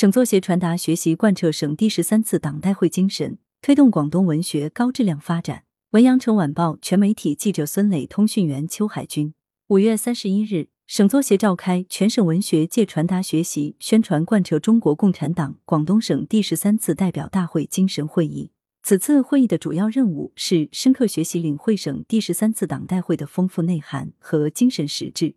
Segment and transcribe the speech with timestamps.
[0.00, 5.64] 省作协传达学习贯彻省第十三次党代会精神，推动广东文学高质量发展。
[5.90, 9.34] 文阳城晚报全媒体记者孙磊，通讯员邱海军。
[9.66, 18.52] 五月三十一日，省作协召开全省文学界传达学习、宣传贯彻中国共产党广东省第十三次代表大会精神会议。
[18.82, 25.34] 此次会议的主要任务是深刻学习领会省第十三次党代会的丰富内涵和精神实质，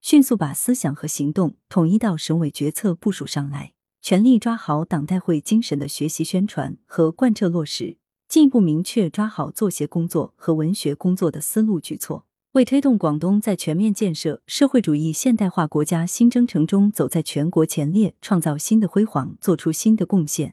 [0.00, 3.73] 迅速把思想和行动统一到省委决策部署上来。
[4.04, 7.96] 全力抓好党代会精神的学习宣传和贯彻落实，
[8.28, 20.52] 进一步明确抓好作协工作和文学工作的思路举措，为推动广东在全面建设社会主义现代化国家新征程中走在全国前列、创造新的辉煌做出新的贡献。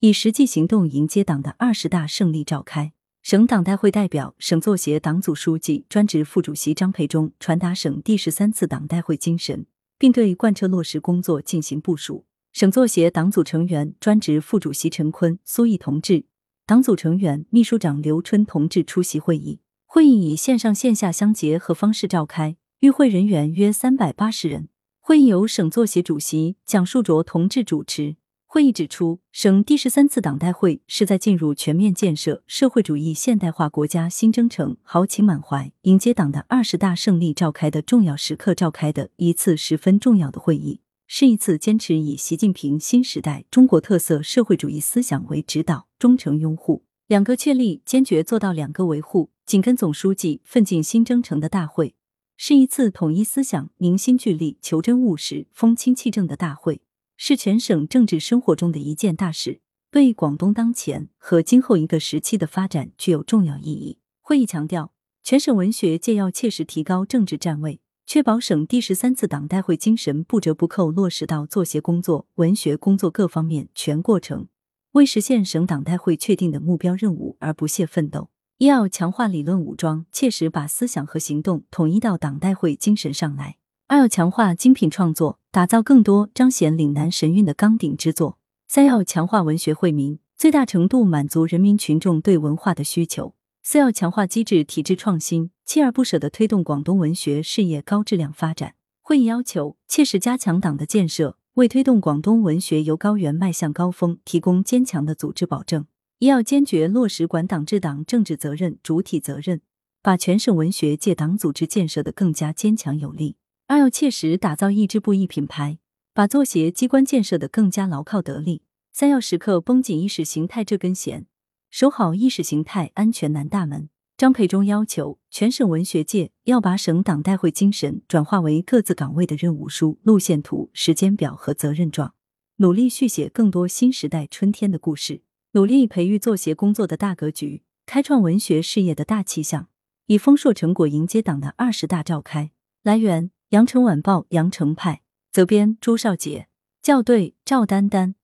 [0.00, 2.92] 以实际行动迎接党的二十大胜利召开。
[3.22, 9.64] 省党代会代表、省作协党组书记、专职副主席张培忠传达省第十三次党代会精神，
[9.98, 12.26] 并对贯彻落实工作进行部署。
[12.52, 16.24] 省作协党组成员、专职副主席陈坤、苏毅同志，
[16.66, 19.60] 党组成员、秘书长刘春同志出席会议。
[19.86, 24.68] 会议以线上线下相结合方式召开，与会人员约三百八十人。
[24.98, 28.16] 会议由省作协主席蒋树卓同志主持。
[28.46, 40.80] 会议指出，省第十三次党代会是在进入全面建设社会主义现代化国家新征程、豪情满怀迎接党的二十大胜利召开的重要时刻召开的一次十分重要的会议。
[41.12, 51.96] 是一次坚持以习近平新时代中国特色社会主义思想为指导、忠诚拥护“两个确立”、坚决做到“两个维护”、紧跟总书记奋进新征程的大会，
[52.36, 56.80] 是一次统一思想、凝心聚力、求真务实、风清气正的大会，
[57.16, 63.98] 是全省政治生活中的一件大事，对广东当前和今后一个时期的发展具有重要意义。
[64.20, 64.92] 会议强调，
[65.24, 67.80] 全省文学界要切实提高政治站位。
[68.12, 74.48] 确保省第十三次党代会精神不折不扣落实到作协工作、文学工作各方面全过程，
[74.94, 78.28] 为实现省党代会确定的目标任务而不懈奋斗。
[78.58, 93.34] 一要强化理论武装，切实把思想和行动统一到党代会精神上来；二要强化精品创作，打造更多彰显岭南神韵的钢鼎之作；三要强化文学惠民，最大程度满足人民群众对文化的需求。
[93.62, 98.74] 四要强化机制体制创新，锲而不舍地推动广东文学事业高质量发展。
[99.00, 105.86] 会议要求切实加强党的建设，为推动广东文学由高原迈向高峰提供坚强的组织保证。
[106.18, 109.60] 一要坚决落实管党治党政治责任、主体责任，
[110.02, 113.36] 把全省文学界党组织建设得更加坚强有力。
[113.66, 115.78] 二要切实打造一支部一品牌，
[116.12, 118.62] 把作协机关建设得更加牢靠得力。
[118.92, 121.26] 三要时刻绷紧意识形态这根弦。
[121.70, 123.88] 守好意识形态安全南大门。
[124.16, 132.12] 张培忠要求全省文学界要把省党代会精神转化为各自岗位的任务书、路线图、时间表和责任状，
[132.56, 135.22] 努力续写更多新时代春天的故事，
[135.52, 139.68] 努力培育作协工作的大格局，开创文学事业的大气象，
[140.06, 142.50] 以丰硕成果迎接党的二十大召开。
[142.82, 145.00] 来源：羊城晚报羊城派，
[145.32, 146.48] 责编：朱少杰，
[146.82, 148.16] 校对：赵丹丹。